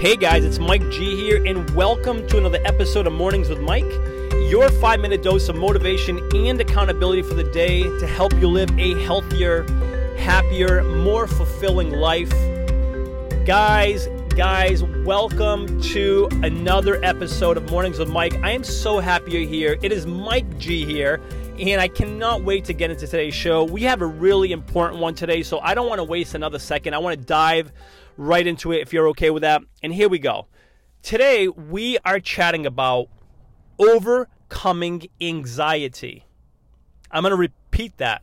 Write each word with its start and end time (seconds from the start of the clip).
Hey 0.00 0.16
guys, 0.16 0.46
it's 0.46 0.58
Mike 0.58 0.90
G 0.90 1.14
here, 1.14 1.44
and 1.44 1.68
welcome 1.74 2.26
to 2.28 2.38
another 2.38 2.58
episode 2.64 3.06
of 3.06 3.12
Mornings 3.12 3.50
with 3.50 3.60
Mike, 3.60 3.84
your 4.48 4.70
five 4.70 4.98
minute 4.98 5.22
dose 5.22 5.50
of 5.50 5.56
motivation 5.56 6.26
and 6.34 6.58
accountability 6.58 7.20
for 7.20 7.34
the 7.34 7.44
day 7.44 7.82
to 7.82 8.06
help 8.06 8.32
you 8.40 8.48
live 8.48 8.70
a 8.78 8.98
healthier, 9.04 9.64
happier, 10.16 10.82
more 10.84 11.26
fulfilling 11.26 11.90
life. 11.90 12.30
Guys, 13.44 14.08
guys, 14.30 14.82
welcome 15.04 15.78
to 15.82 16.30
another 16.44 16.98
episode 17.04 17.58
of 17.58 17.70
Mornings 17.70 17.98
with 17.98 18.08
Mike. 18.08 18.42
I 18.42 18.52
am 18.52 18.64
so 18.64 19.00
happy 19.00 19.32
you're 19.32 19.46
here. 19.46 19.76
It 19.82 19.92
is 19.92 20.06
Mike 20.06 20.56
G 20.56 20.86
here, 20.86 21.20
and 21.58 21.80
I 21.80 21.88
cannot 21.88 22.42
wait 22.44 22.64
to 22.66 22.72
get 22.72 22.90
into 22.90 23.06
today's 23.06 23.34
show. 23.34 23.64
We 23.64 23.82
have 23.82 24.02
a 24.02 24.06
really 24.06 24.52
important 24.52 25.00
one 25.00 25.14
today, 25.14 25.42
so 25.42 25.60
I 25.60 25.74
don't 25.74 25.88
want 25.88 25.98
to 25.98 26.04
waste 26.04 26.34
another 26.34 26.58
second. 26.58 26.94
I 26.94 26.98
want 26.98 27.18
to 27.18 27.24
dive 27.24 27.72
right 28.16 28.46
into 28.46 28.72
it 28.72 28.80
if 28.80 28.92
you're 28.92 29.08
okay 29.08 29.30
with 29.30 29.42
that. 29.42 29.62
And 29.82 29.92
here 29.92 30.08
we 30.08 30.18
go. 30.18 30.46
Today, 31.02 31.48
we 31.48 31.98
are 32.04 32.20
chatting 32.20 32.66
about 32.66 33.08
overcoming 33.78 35.08
anxiety. 35.20 36.26
I'm 37.10 37.22
going 37.22 37.30
to 37.30 37.36
repeat 37.36 37.96
that. 37.98 38.22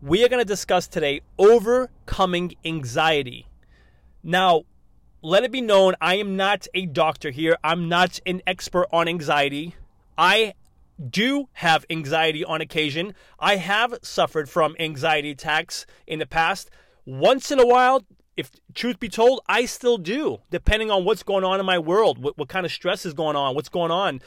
We 0.00 0.24
are 0.24 0.28
going 0.28 0.40
to 0.40 0.48
discuss 0.48 0.86
today 0.86 1.22
overcoming 1.38 2.54
anxiety. 2.64 3.48
Now, 4.22 4.62
let 5.22 5.42
it 5.42 5.50
be 5.50 5.60
known 5.60 5.94
I 6.00 6.16
am 6.16 6.36
not 6.36 6.66
a 6.74 6.86
doctor 6.86 7.30
here. 7.30 7.56
I'm 7.64 7.88
not 7.88 8.20
an 8.24 8.42
expert 8.46 8.86
on 8.92 9.08
anxiety. 9.08 9.74
I 10.16 10.54
do 10.98 11.48
have 11.54 11.84
anxiety 11.90 12.44
on 12.44 12.60
occasion. 12.60 13.14
I 13.38 13.56
have 13.56 13.98
suffered 14.02 14.48
from 14.48 14.76
anxiety 14.78 15.30
attacks 15.30 15.86
in 16.06 16.18
the 16.18 16.26
past. 16.26 16.70
Once 17.04 17.50
in 17.50 17.60
a 17.60 17.66
while, 17.66 18.04
if 18.36 18.52
truth 18.74 19.00
be 19.00 19.08
told, 19.08 19.40
I 19.48 19.64
still 19.64 19.98
do, 19.98 20.38
depending 20.50 20.90
on 20.90 21.04
what's 21.04 21.22
going 21.22 21.44
on 21.44 21.58
in 21.58 21.66
my 21.66 21.78
world, 21.78 22.22
what, 22.22 22.38
what 22.38 22.48
kind 22.48 22.64
of 22.64 22.72
stress 22.72 23.04
is 23.04 23.14
going 23.14 23.36
on, 23.36 23.54
what's 23.54 23.68
going 23.68 23.90
on. 23.90 24.20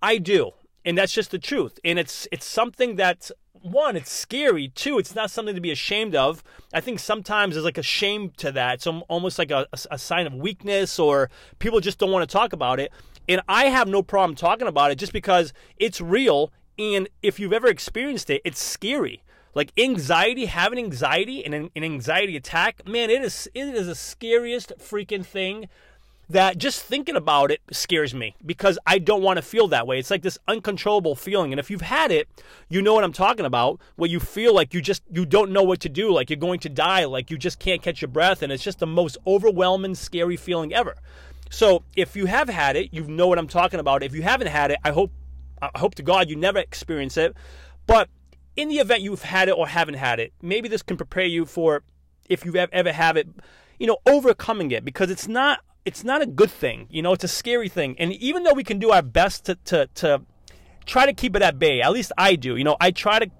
I 0.00 0.18
do. 0.18 0.52
And 0.84 0.96
that's 0.96 1.12
just 1.12 1.32
the 1.32 1.38
truth. 1.38 1.78
And 1.84 1.98
it's 1.98 2.28
it's 2.30 2.46
something 2.46 2.96
that 2.96 3.30
one, 3.52 3.96
it's 3.96 4.12
scary. 4.12 4.68
Two, 4.68 4.98
it's 4.98 5.14
not 5.14 5.30
something 5.30 5.54
to 5.54 5.60
be 5.60 5.72
ashamed 5.72 6.14
of. 6.14 6.44
I 6.72 6.80
think 6.80 7.00
sometimes 7.00 7.54
there's 7.54 7.64
like 7.64 7.78
a 7.78 7.82
shame 7.82 8.30
to 8.36 8.52
that. 8.52 8.74
It's 8.74 8.86
almost 8.86 9.38
like 9.38 9.50
a, 9.50 9.66
a 9.90 9.98
sign 9.98 10.26
of 10.26 10.34
weakness 10.34 10.98
or 10.98 11.30
people 11.58 11.80
just 11.80 11.98
don't 11.98 12.12
want 12.12 12.28
to 12.28 12.32
talk 12.32 12.52
about 12.52 12.78
it. 12.78 12.92
And 13.28 13.42
I 13.48 13.66
have 13.66 13.88
no 13.88 14.02
problem 14.02 14.34
talking 14.34 14.66
about 14.66 14.90
it 14.90 14.96
just 14.96 15.12
because 15.12 15.52
it's 15.76 16.00
real. 16.00 16.50
And 16.78 17.08
if 17.22 17.38
you've 17.38 17.52
ever 17.52 17.68
experienced 17.68 18.30
it, 18.30 18.40
it's 18.44 18.62
scary. 18.62 19.22
Like 19.54 19.72
anxiety, 19.78 20.46
having 20.46 20.78
anxiety 20.78 21.44
and 21.44 21.54
an, 21.54 21.70
an 21.74 21.84
anxiety 21.84 22.36
attack, 22.36 22.86
man, 22.86 23.10
it 23.10 23.22
is 23.22 23.48
it 23.54 23.74
is 23.74 23.86
the 23.86 23.94
scariest 23.94 24.72
freaking 24.78 25.24
thing 25.24 25.68
that 26.30 26.58
just 26.58 26.82
thinking 26.82 27.16
about 27.16 27.50
it 27.50 27.60
scares 27.72 28.14
me 28.14 28.36
because 28.44 28.78
I 28.86 28.98
don't 28.98 29.22
want 29.22 29.38
to 29.38 29.42
feel 29.42 29.68
that 29.68 29.86
way. 29.86 29.98
It's 29.98 30.10
like 30.10 30.22
this 30.22 30.38
uncontrollable 30.46 31.16
feeling. 31.16 31.52
And 31.52 31.58
if 31.58 31.70
you've 31.70 31.80
had 31.80 32.10
it, 32.10 32.28
you 32.68 32.82
know 32.82 32.94
what 32.94 33.04
I'm 33.04 33.12
talking 33.12 33.46
about, 33.46 33.80
where 33.96 34.10
you 34.10 34.20
feel 34.20 34.54
like 34.54 34.74
you 34.74 34.82
just 34.82 35.02
you 35.10 35.24
don't 35.24 35.50
know 35.50 35.62
what 35.62 35.80
to 35.80 35.88
do, 35.88 36.12
like 36.12 36.28
you're 36.28 36.36
going 36.36 36.60
to 36.60 36.68
die, 36.68 37.04
like 37.06 37.30
you 37.30 37.38
just 37.38 37.58
can't 37.58 37.82
catch 37.82 38.02
your 38.02 38.10
breath 38.10 38.42
and 38.42 38.52
it's 38.52 38.62
just 38.62 38.78
the 38.78 38.86
most 38.86 39.16
overwhelming 39.26 39.94
scary 39.94 40.36
feeling 40.36 40.74
ever. 40.74 40.96
So, 41.50 41.82
if 41.96 42.16
you 42.16 42.26
have 42.26 42.48
had 42.48 42.76
it, 42.76 42.92
you 42.92 43.04
know 43.04 43.26
what 43.26 43.38
I'm 43.38 43.48
talking 43.48 43.80
about. 43.80 44.02
If 44.02 44.14
you 44.14 44.22
haven't 44.22 44.48
had 44.48 44.70
it, 44.70 44.78
I 44.84 44.90
hope 44.90 45.12
I 45.60 45.70
hope 45.76 45.94
to 45.96 46.02
God 46.02 46.30
you 46.30 46.36
never 46.36 46.58
experience 46.58 47.16
it. 47.16 47.34
But 47.86 48.08
in 48.56 48.68
the 48.68 48.78
event 48.78 49.02
you've 49.02 49.22
had 49.22 49.48
it 49.48 49.52
or 49.52 49.66
haven't 49.66 49.94
had 49.94 50.20
it, 50.20 50.32
maybe 50.42 50.68
this 50.68 50.82
can 50.82 50.96
prepare 50.96 51.24
you 51.24 51.46
for 51.46 51.82
if 52.28 52.44
you 52.44 52.54
ever 52.56 52.92
have 52.92 53.16
it, 53.16 53.28
you 53.78 53.86
know, 53.86 53.98
overcoming 54.06 54.70
it 54.70 54.84
because 54.84 55.10
it's 55.10 55.28
not 55.28 55.60
it's 55.84 56.04
not 56.04 56.22
a 56.22 56.26
good 56.26 56.50
thing. 56.50 56.86
You 56.90 57.02
know, 57.02 57.12
it's 57.12 57.24
a 57.24 57.28
scary 57.28 57.68
thing. 57.68 57.96
And 57.98 58.12
even 58.14 58.42
though 58.42 58.52
we 58.52 58.64
can 58.64 58.78
do 58.78 58.90
our 58.90 59.02
best 59.02 59.46
to 59.46 59.54
to, 59.66 59.86
to 59.94 60.22
try 60.86 61.06
to 61.06 61.12
keep 61.12 61.34
it 61.36 61.42
at 61.42 61.58
bay, 61.58 61.80
at 61.80 61.92
least 61.92 62.12
I 62.18 62.34
do. 62.34 62.56
You 62.56 62.64
know, 62.64 62.76
I 62.80 62.90
try 62.90 63.18
to 63.18 63.30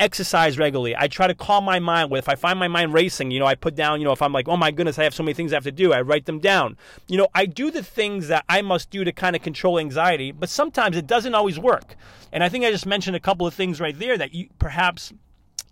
exercise 0.00 0.58
regularly. 0.58 0.94
I 0.96 1.08
try 1.08 1.26
to 1.26 1.34
calm 1.34 1.64
my 1.64 1.78
mind 1.78 2.10
with 2.10 2.24
if 2.24 2.28
I 2.28 2.34
find 2.34 2.58
my 2.58 2.68
mind 2.68 2.92
racing, 2.92 3.30
you 3.30 3.38
know, 3.38 3.46
I 3.46 3.54
put 3.54 3.74
down, 3.74 4.00
you 4.00 4.04
know, 4.04 4.12
if 4.12 4.22
I'm 4.22 4.32
like, 4.32 4.48
oh 4.48 4.56
my 4.56 4.70
goodness, 4.70 4.98
I 4.98 5.04
have 5.04 5.14
so 5.14 5.22
many 5.22 5.34
things 5.34 5.52
I 5.52 5.56
have 5.56 5.64
to 5.64 5.72
do, 5.72 5.92
I 5.92 6.00
write 6.00 6.26
them 6.26 6.40
down. 6.40 6.76
You 7.06 7.18
know, 7.18 7.28
I 7.34 7.46
do 7.46 7.70
the 7.70 7.82
things 7.82 8.28
that 8.28 8.44
I 8.48 8.62
must 8.62 8.90
do 8.90 9.04
to 9.04 9.12
kind 9.12 9.36
of 9.36 9.42
control 9.42 9.78
anxiety, 9.78 10.32
but 10.32 10.48
sometimes 10.48 10.96
it 10.96 11.06
doesn't 11.06 11.34
always 11.34 11.58
work. 11.58 11.96
And 12.32 12.42
I 12.42 12.48
think 12.48 12.64
I 12.64 12.70
just 12.70 12.86
mentioned 12.86 13.16
a 13.16 13.20
couple 13.20 13.46
of 13.46 13.54
things 13.54 13.80
right 13.80 13.98
there 13.98 14.18
that 14.18 14.34
you 14.34 14.48
perhaps 14.58 15.12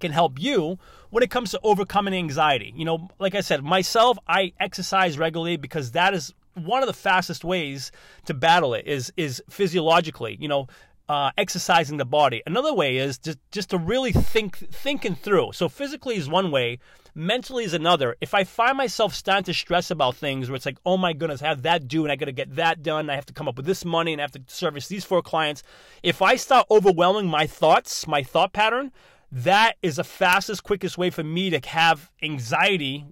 can 0.01 0.13
help 0.13 0.41
you 0.41 0.79
when 1.11 1.23
it 1.23 1.31
comes 1.31 1.51
to 1.53 1.61
overcoming 1.63 2.15
anxiety. 2.15 2.73
You 2.77 2.85
know, 2.85 3.09
like 3.19 3.35
I 3.35 3.41
said, 3.41 3.63
myself, 3.63 4.19
I 4.29 4.53
exercise 4.61 5.19
regularly 5.19 5.57
because 5.57 5.93
that 5.93 6.15
is 6.15 6.35
one 6.55 6.83
of 6.83 6.87
the 6.87 6.95
fastest 6.95 7.45
ways 7.45 7.91
to 8.27 8.35
battle 8.35 8.75
it 8.75 8.87
is 8.87 9.13
is 9.17 9.43
physiologically. 9.49 10.37
You 10.41 10.49
know, 10.49 10.69
uh, 11.09 11.31
exercising 11.37 11.99
the 11.99 12.05
body. 12.05 12.43
Another 12.47 12.73
way 12.73 12.97
is 12.97 13.19
just 13.19 13.39
just 13.51 13.71
to 13.71 13.79
really 13.79 14.13
think 14.13 14.57
thinking 14.57 15.15
through. 15.15 15.53
So 15.53 15.69
physically 15.69 16.17
is 16.17 16.29
one 16.29 16.51
way, 16.51 16.79
mentally 17.15 17.65
is 17.65 17.75
another. 17.75 18.17
If 18.21 18.35
I 18.35 18.45
find 18.45 18.77
myself 18.77 19.15
starting 19.15 19.45
to 19.45 19.55
stress 19.55 19.91
about 19.91 20.17
things 20.17 20.49
where 20.49 20.57
it's 20.57 20.67
like, 20.67 20.79
oh 20.87 20.97
my 20.97 21.13
goodness, 21.13 21.43
I 21.43 21.49
have 21.49 21.63
that 21.63 21.89
due 21.89 22.05
and 22.05 22.13
I 22.13 22.17
got 22.17 22.27
to 22.27 22.33
get 22.33 22.57
that 22.57 22.83
done. 22.83 23.11
I 23.11 23.15
have 23.15 23.27
to 23.27 23.35
come 23.35 23.49
up 23.49 23.57
with 23.57 23.67
this 23.67 23.85
money 23.85 24.13
and 24.13 24.21
I 24.21 24.25
have 24.25 24.33
to 24.33 24.43
service 24.47 24.89
these 24.89 25.05
four 25.05 25.23
clients. 25.23 25.63
If 26.03 26.23
I 26.23 26.37
start 26.37 26.67
overwhelming 26.71 27.27
my 27.27 27.47
thoughts, 27.47 28.07
my 28.07 28.23
thought 28.23 28.53
pattern, 28.53 28.91
that 29.31 29.75
is 29.83 29.97
the 29.97 30.05
fastest, 30.05 30.63
quickest 30.63 30.97
way 30.97 31.11
for 31.11 31.25
me 31.25 31.51
to 31.51 31.61
have 31.69 32.11
anxiety 32.23 33.05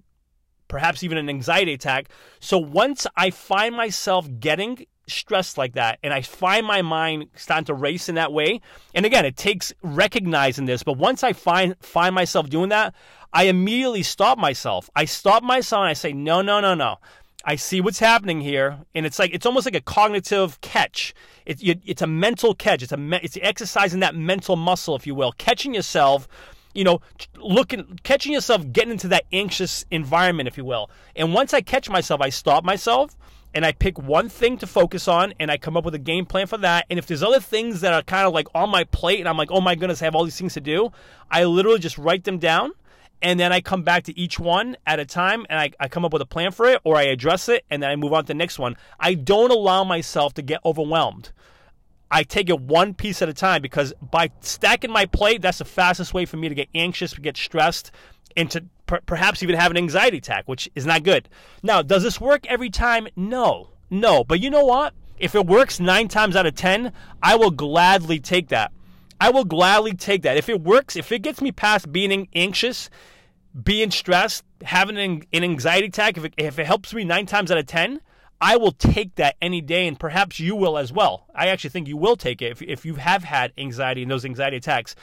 perhaps 0.73 1.03
even 1.03 1.19
an 1.19 1.29
anxiety 1.29 1.73
attack. 1.73 2.09
So 2.39 2.57
once 2.57 3.05
I 3.15 3.29
find 3.29 3.75
myself 3.75 4.27
getting 4.39 4.87
stressed 5.07 5.57
like 5.57 5.73
that 5.73 5.99
and 6.03 6.13
I 6.13 6.21
find 6.21 6.65
my 6.65 6.81
mind 6.81 7.27
starting 7.35 7.65
to 7.65 7.73
race 7.73 8.09
in 8.09 8.15
that 8.15 8.33
way, 8.33 8.61
and 8.93 9.05
again, 9.05 9.25
it 9.25 9.37
takes 9.37 9.73
recognizing 9.81 10.65
this, 10.65 10.83
but 10.83 10.97
once 10.97 11.23
I 11.23 11.33
find 11.33 11.75
find 11.79 12.13
myself 12.15 12.49
doing 12.49 12.69
that, 12.69 12.93
I 13.31 13.43
immediately 13.45 14.03
stop 14.03 14.37
myself. 14.37 14.89
I 14.95 15.05
stop 15.05 15.43
myself 15.43 15.81
and 15.81 15.89
I 15.89 15.93
say, 15.93 16.13
no, 16.13 16.41
no, 16.41 16.59
no, 16.59 16.73
no. 16.73 16.97
I 17.45 17.57
see 17.57 17.81
what's 17.81 17.99
happening 17.99 18.39
here, 18.39 18.79
and 18.95 19.05
it's 19.05 19.19
like 19.19 19.33
it's 19.33 19.45
almost 19.45 19.65
like 19.65 19.75
a 19.75 19.81
cognitive 19.81 20.61
catch. 20.61 21.13
It's 21.45 21.61
it's 21.63 22.01
a 22.01 22.07
mental 22.07 22.55
catch. 22.55 22.83
It's 22.83 22.93
a 22.93 23.19
it's 23.21 23.37
exercising 23.41 23.99
that 23.99 24.15
mental 24.15 24.55
muscle, 24.55 24.95
if 24.95 25.05
you 25.05 25.13
will, 25.13 25.33
catching 25.33 25.73
yourself 25.73 26.27
you 26.73 26.83
know, 26.83 27.01
looking, 27.37 27.99
catching 28.03 28.33
yourself 28.33 28.71
getting 28.71 28.91
into 28.91 29.07
that 29.07 29.25
anxious 29.31 29.85
environment, 29.91 30.47
if 30.47 30.57
you 30.57 30.65
will. 30.65 30.89
And 31.15 31.33
once 31.33 31.53
I 31.53 31.61
catch 31.61 31.89
myself, 31.89 32.19
I 32.19 32.29
stop 32.29 32.63
myself 32.63 33.15
and 33.53 33.65
I 33.65 33.71
pick 33.71 33.99
one 33.99 34.29
thing 34.29 34.57
to 34.57 34.67
focus 34.67 35.07
on 35.07 35.33
and 35.39 35.51
I 35.51 35.57
come 35.57 35.77
up 35.77 35.85
with 35.85 35.95
a 35.95 35.99
game 35.99 36.25
plan 36.25 36.47
for 36.47 36.57
that. 36.57 36.85
And 36.89 36.97
if 36.97 37.05
there's 37.05 37.23
other 37.23 37.39
things 37.39 37.81
that 37.81 37.93
are 37.93 38.01
kind 38.01 38.27
of 38.27 38.33
like 38.33 38.47
on 38.55 38.69
my 38.69 38.83
plate 38.85 39.19
and 39.19 39.29
I'm 39.29 39.37
like, 39.37 39.51
oh 39.51 39.61
my 39.61 39.75
goodness, 39.75 40.01
I 40.01 40.05
have 40.05 40.15
all 40.15 40.23
these 40.23 40.37
things 40.37 40.53
to 40.53 40.61
do, 40.61 40.91
I 41.29 41.43
literally 41.45 41.79
just 41.79 41.97
write 41.97 42.23
them 42.23 42.39
down 42.39 42.71
and 43.21 43.39
then 43.39 43.53
I 43.53 43.61
come 43.61 43.83
back 43.83 44.03
to 44.03 44.19
each 44.19 44.39
one 44.39 44.75
at 44.85 44.99
a 44.99 45.05
time 45.05 45.45
and 45.49 45.59
I, 45.59 45.71
I 45.79 45.87
come 45.87 46.03
up 46.03 46.13
with 46.13 46.21
a 46.21 46.27
plan 46.27 46.51
for 46.51 46.65
it 46.65 46.81
or 46.83 46.97
I 46.97 47.03
address 47.03 47.47
it 47.47 47.63
and 47.69 47.81
then 47.81 47.89
I 47.89 47.95
move 47.95 48.13
on 48.13 48.23
to 48.23 48.27
the 48.27 48.33
next 48.33 48.59
one. 48.59 48.75
I 48.99 49.13
don't 49.13 49.51
allow 49.51 49.83
myself 49.83 50.33
to 50.35 50.41
get 50.41 50.59
overwhelmed. 50.65 51.31
I 52.13 52.21
take 52.21 52.47
it 52.47 52.61
one 52.61 52.93
piece 52.93 53.23
at 53.23 53.27
a 53.27 53.33
time 53.33 53.63
because 53.63 53.91
by 53.99 54.29
stacking 54.41 54.91
my 54.91 55.07
plate, 55.07 55.41
that's 55.41 55.57
the 55.57 55.65
fastest 55.65 56.13
way 56.13 56.25
for 56.25 56.37
me 56.37 56.47
to 56.47 56.53
get 56.53 56.69
anxious, 56.75 57.13
to 57.13 57.21
get 57.21 57.35
stressed, 57.35 57.89
and 58.37 58.51
to 58.51 58.63
per- 58.85 59.01
perhaps 59.01 59.41
even 59.41 59.55
have 59.55 59.71
an 59.71 59.77
anxiety 59.77 60.19
attack, 60.19 60.47
which 60.47 60.69
is 60.75 60.85
not 60.85 61.01
good. 61.01 61.27
Now, 61.63 61.81
does 61.81 62.03
this 62.03 62.21
work 62.21 62.45
every 62.45 62.69
time? 62.69 63.07
No, 63.15 63.69
no. 63.89 64.23
But 64.23 64.41
you 64.41 64.51
know 64.51 64.63
what? 64.63 64.93
If 65.17 65.33
it 65.33 65.47
works 65.47 65.79
nine 65.79 66.07
times 66.07 66.35
out 66.35 66.45
of 66.45 66.53
ten, 66.53 66.93
I 67.23 67.35
will 67.35 67.49
gladly 67.49 68.19
take 68.19 68.49
that. 68.49 68.71
I 69.19 69.31
will 69.31 69.45
gladly 69.45 69.93
take 69.93 70.21
that. 70.21 70.37
If 70.37 70.49
it 70.49 70.61
works, 70.61 70.95
if 70.95 71.11
it 71.11 71.23
gets 71.23 71.41
me 71.41 71.51
past 71.51 71.91
being 71.91 72.27
anxious, 72.35 72.91
being 73.63 73.89
stressed, 73.89 74.43
having 74.61 74.97
an, 74.97 75.23
anxiety 75.33 75.87
attack, 75.87 76.17
if 76.17 76.25
it, 76.25 76.33
if 76.37 76.59
it 76.59 76.67
helps 76.67 76.93
me 76.93 77.05
nine 77.05 77.25
times 77.25 77.51
out 77.51 77.57
of 77.57 77.65
ten, 77.65 78.01
I 78.43 78.57
will 78.57 78.73
take 78.73 79.15
that 79.15 79.37
any 79.41 79.61
day, 79.61 79.87
and 79.87 79.97
perhaps 79.97 80.37
you 80.37 80.53
will 80.53 80.77
as 80.77 80.91
well. 80.91 81.27
I 81.33 81.47
actually 81.47 81.69
think 81.69 81.87
you 81.87 81.95
will 81.95 82.17
take 82.17 82.41
it 82.41 82.51
if, 82.51 82.61
if 82.61 82.85
you 82.85 82.95
have 82.95 83.23
had 83.23 83.53
anxiety 83.57 84.01
and 84.01 84.11
those 84.11 84.25
anxiety 84.25 84.57
attacks. 84.57 84.97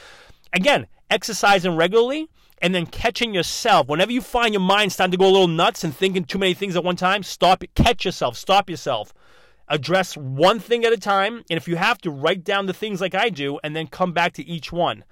Again, 0.53 0.87
exercising 1.09 1.75
regularly 1.75 2.29
and 2.61 2.75
then 2.75 2.85
catching 2.85 3.33
yourself. 3.33 3.89
Whenever 3.89 4.13
you 4.13 4.21
find 4.21 4.53
your 4.53 4.61
mind 4.61 4.93
starting 4.93 5.13
to 5.13 5.17
go 5.17 5.25
a 5.25 5.33
little 5.33 5.49
nuts 5.49 5.85
and 5.85 5.97
thinking 5.97 6.25
too 6.25 6.37
many 6.37 6.53
things 6.53 6.77
at 6.77 6.85
one 6.85 6.97
time, 6.97 7.23
stop 7.23 7.65
it. 7.65 7.75
Catch 7.75 8.05
yourself. 8.05 8.37
Stop 8.37 8.69
yourself. 8.69 9.15
Address 9.69 10.19
one 10.19 10.61
thing 10.61 10.85
at 10.85 10.93
a 10.93 10.99
time. 10.99 11.43
And 11.49 11.57
if 11.57 11.67
you 11.67 11.77
have 11.77 11.97
to, 12.03 12.11
write 12.11 12.45
down 12.45 12.67
the 12.67 12.75
things 12.75 13.01
like 13.01 13.15
I 13.15 13.31
do 13.31 13.59
and 13.65 13.75
then 13.75 13.87
come 13.87 14.13
back 14.13 14.35
to 14.35 14.47
each 14.47 14.71
one. 14.71 15.03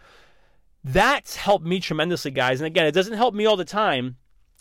That's 0.85 1.37
helped 1.37 1.65
me 1.65 1.81
tremendously, 1.81 2.33
guys. 2.33 2.61
And 2.61 2.67
again, 2.67 2.85
it 2.85 2.93
doesn't 2.93 3.17
help 3.17 3.33
me 3.33 3.47
all 3.47 3.57
the 3.57 3.65
time, 3.65 4.19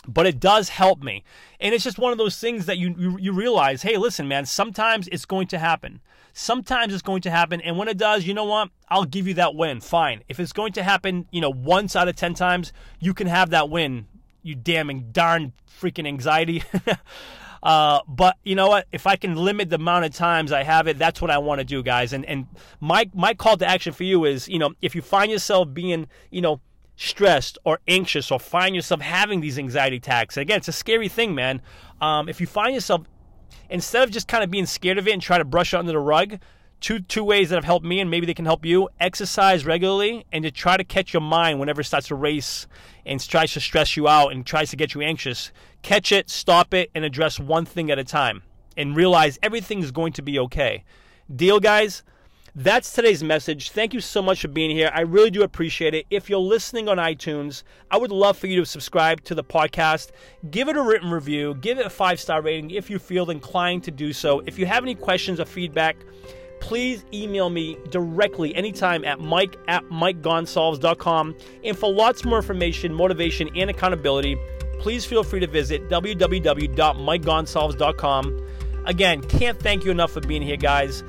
but 0.08 0.26
it 0.26 0.40
does 0.40 0.70
help 0.70 1.02
me. 1.02 1.24
And 1.60 1.74
it's 1.74 1.84
just 1.84 2.00
one 2.00 2.12
of 2.12 2.18
those 2.18 2.40
things 2.40 2.66
that 2.66 2.78
you, 2.78 2.96
you, 2.98 3.18
you 3.20 3.32
realize, 3.34 3.82
hey, 3.82 3.98
listen, 3.98 4.28
man, 4.28 4.46
sometimes 4.46 5.08
it's 5.10 5.26
going 5.26 5.48
to 5.48 5.60
happen. 5.60 6.02
Sometimes 6.34 6.94
it's 6.94 7.02
going 7.02 7.22
to 7.22 7.32
happen, 7.32 7.62
and 7.62 7.80
when 7.80 7.88
it 7.88 7.98
does, 7.98 8.26
you 8.26 8.34
know 8.36 8.46
what? 8.46 8.70
I'll 8.90 9.06
give 9.06 9.28
you 9.28 9.34
that 9.36 9.56
win. 9.56 9.82
Fine. 9.82 10.22
If 10.30 10.40
it's 10.40 10.54
going 10.54 10.74
to 10.74 10.84
happen, 10.84 11.26
you 11.32 11.42
know, 11.42 11.50
once 11.50 11.96
out 11.96 12.08
of 12.08 12.16
ten 12.16 12.36
times, 12.36 12.74
you 13.00 13.16
can 13.16 13.26
have 13.26 13.50
that 13.50 13.72
win. 13.72 14.06
You 14.44 14.54
damning 14.54 15.10
darn 15.12 15.54
freaking 15.68 16.08
anxiety. 16.08 16.64
Uh, 17.64 18.00
but 18.08 18.38
you 18.44 18.56
know 18.56 18.68
what? 18.68 18.88
If 18.92 19.08
I 19.08 19.16
can 19.16 19.36
limit 19.36 19.70
the 19.70 19.76
amount 19.76 20.06
of 20.06 20.14
times 20.14 20.52
I 20.52 20.64
have 20.64 20.88
it, 20.88 20.98
that's 20.98 21.22
what 21.22 21.32
I 21.32 21.38
want 21.40 21.60
to 21.60 21.66
do, 21.66 21.82
guys. 21.84 22.14
And 22.14 22.26
and 22.26 22.48
my 22.80 23.10
my 23.14 23.34
call 23.34 23.58
to 23.58 23.68
action 23.68 23.94
for 23.94 24.04
you 24.04 24.26
is, 24.26 24.48
you 24.48 24.60
know, 24.60 24.74
if 24.82 24.96
you 24.96 25.02
find 25.02 25.32
yourself 25.32 25.74
being, 25.74 26.08
you 26.30 26.42
know, 26.42 26.62
stressed 26.98 27.58
or 27.64 27.80
anxious 27.88 28.30
or 28.32 28.40
find 28.40 28.76
yourself 28.76 29.00
having 29.00 29.40
these 29.40 29.58
anxiety 29.58 29.98
attacks, 29.98 30.36
again, 30.36 30.58
it's 30.58 30.68
a 30.68 30.74
scary 30.74 31.08
thing, 31.08 31.34
man. 31.34 31.62
Um, 32.02 32.28
if 32.28 32.42
you 32.42 32.48
find 32.48 32.74
yourself 32.74 33.04
instead 33.70 34.04
of 34.04 34.12
just 34.12 34.28
kind 34.28 34.44
of 34.44 34.52
being 34.52 34.66
scared 34.66 34.98
of 34.98 35.08
it 35.08 35.14
and 35.14 35.22
try 35.22 35.38
to 35.38 35.46
brush 35.46 35.74
it 35.74 35.78
under 35.78 35.94
the 35.94 36.00
rug, 36.00 36.40
two 36.82 37.00
two 37.00 37.24
ways 37.24 37.50
that 37.50 37.56
have 37.56 37.64
helped 37.64 37.86
me 37.86 38.00
and 38.00 38.10
maybe 38.10 38.26
they 38.26 38.34
can 38.34 38.46
help 38.46 38.66
you 38.66 38.90
exercise 39.00 39.66
regularly 39.66 40.26
and 40.32 40.44
to 40.44 40.52
try 40.52 40.78
to 40.78 40.84
catch 40.84 41.14
your 41.14 41.22
mind 41.22 41.60
whenever 41.60 41.82
it 41.82 41.86
starts 41.86 42.08
to 42.08 42.16
race 42.16 42.68
and 43.06 43.26
tries 43.28 43.54
to 43.54 43.60
stress 43.60 43.96
you 43.96 44.08
out 44.08 44.32
and 44.32 44.46
tries 44.46 44.70
to 44.70 44.76
get 44.76 44.94
you 44.94 45.02
anxious. 45.02 45.52
Catch 45.82 46.12
it 46.12 46.30
stop 46.30 46.74
it 46.74 46.90
and 46.94 47.06
address 47.06 47.40
one 47.40 47.66
thing 47.66 47.90
at 47.90 48.00
a 48.00 48.04
time 48.04 48.44
and 48.76 48.96
realize 48.96 49.40
everything's 49.42 49.92
going 49.92 50.14
to 50.14 50.22
be 50.22 50.38
okay. 50.40 50.84
Deal 51.34 51.60
guys 51.60 52.04
that's 52.58 52.92
today's 52.92 53.24
message. 53.24 53.70
Thank 53.70 53.94
you 53.94 54.00
so 54.00 54.20
much 54.20 54.42
for 54.42 54.48
being 54.48 54.72
here. 54.72 54.90
I 54.92 55.02
really 55.02 55.30
do 55.30 55.44
appreciate 55.44 55.94
it. 55.94 56.08
If 56.10 56.28
you're 56.28 56.40
listening 56.40 56.90
on 56.90 56.98
iTunes, 56.98 57.62
I 57.92 57.98
would 57.98 58.12
love 58.12 58.36
for 58.36 58.48
you 58.48 58.60
to 58.60 58.66
subscribe 58.66 59.24
to 59.26 59.36
the 59.36 59.44
podcast. 59.44 60.10
Give 60.50 60.68
it 60.68 60.76
a 60.76 60.82
written 60.82 61.12
review. 61.12 61.54
Give 61.62 61.78
it 61.78 61.86
a 61.86 61.90
five 61.90 62.20
star 62.20 62.42
rating 62.42 62.72
if 62.72 62.90
you 62.90 62.98
feel 62.98 63.30
inclined 63.30 63.84
to 63.84 63.92
do 63.92 64.12
so. 64.12 64.40
If 64.48 64.58
you 64.58 64.66
have 64.66 64.82
any 64.82 64.96
questions 64.96 65.40
or 65.40 65.46
feedback, 65.46 65.98
please 66.60 67.06
email 67.14 67.52
me 67.52 67.78
directly 67.92 68.56
anytime 68.56 69.06
at 69.06 69.20
mike 69.20 69.56
at 69.68 69.84
mikegonsalves.com. 69.86 71.36
And 71.64 71.78
for 71.78 71.94
lots 71.94 72.26
more 72.26 72.38
information, 72.38 72.92
motivation, 72.92 73.52
and 73.56 73.70
accountability, 73.70 74.36
please 74.80 75.06
feel 75.06 75.24
free 75.24 75.42
to 75.42 75.48
visit 75.48 75.90
www.mikegonsalves.com. 75.90 78.48
Again, 78.86 79.22
can't 79.22 79.60
thank 79.60 79.86
you 79.86 79.92
enough 79.92 80.12
for 80.12 80.22
being 80.22 80.42
here, 80.42 80.58
guys. 80.58 81.04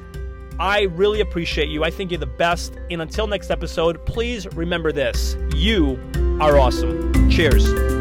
I 0.60 0.82
really 0.82 1.20
appreciate 1.20 1.68
you. 1.68 1.84
I 1.84 1.90
think 1.90 2.10
you're 2.10 2.18
the 2.18 2.26
best. 2.26 2.78
And 2.90 3.00
until 3.02 3.26
next 3.26 3.50
episode, 3.50 4.04
please 4.06 4.46
remember 4.54 4.92
this 4.92 5.36
you 5.54 5.98
are 6.40 6.58
awesome. 6.58 7.30
Cheers. 7.30 7.97